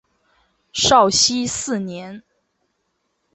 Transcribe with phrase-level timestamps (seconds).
[0.73, 2.23] 绍熙四年。